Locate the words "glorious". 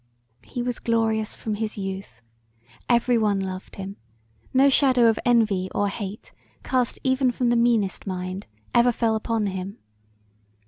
0.79-1.35